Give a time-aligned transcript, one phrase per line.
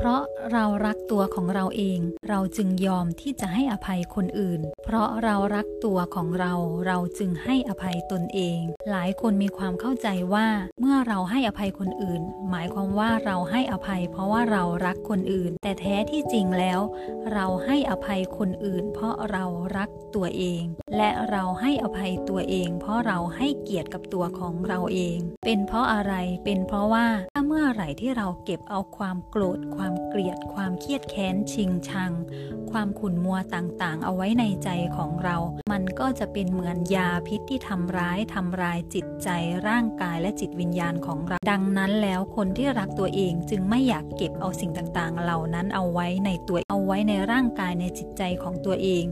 [0.00, 0.22] เพราะ
[0.52, 6.52] เรารักตัวของเราเอง เราจึงยอมที่จะให้อภัยคนอื่น เพราะเรารักตัวของเรา
[6.86, 8.58] เราจึงให้อภัยตนเอง
[8.90, 10.48] หลายคนมีความเข้าใจว่า
[10.80, 16.80] เมื่อเราให้อภัยคนอื่น หมายความว่าเราให้อภัย เพราะว่าเรารักคนอื่น แต่แท้ที่จริงแล้ว
[17.32, 19.44] เราให้อภัยคนอื่น เพราะเรา
[19.76, 20.62] รักตัวเอง
[20.96, 32.12] และเราให้อภัยตัวเอง เพราะเราให้เกียรติกับตัวของเราเอง เป็นเพราะอะไรเป็นเพราะว่าถ้า เมื่อไหร่ที่เราเก็บเอาความโกรธ ความเกลียด ความเครียดแค้น ชิงชัง
[32.70, 35.36] ความขุ่นมัวต่างๆ เอาไว้ในใจของเรา
[35.72, 39.28] มันก็จะเป็นเหมือนยาพิษที่ทำร้ายทำลายจิตใจ
[39.68, 49.04] ร่างกายและจิตวิญญาณของเรา ดังนั้นแล้วคนที่รักตัวเองจึงไม่อยากเก็บเอาสิ่งต่างๆ เหล่านั้นเอาไว้ในตัวเอาไว้ในร่างกายในจิตใจของตัวเอง